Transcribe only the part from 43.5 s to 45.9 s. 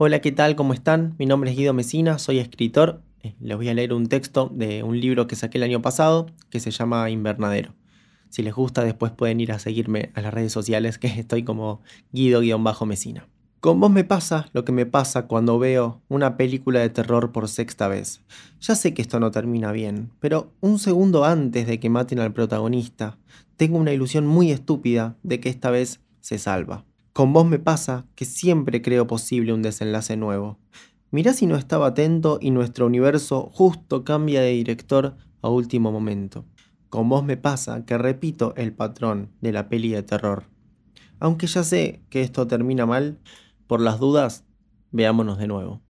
por las dudas, veámonos de nuevo.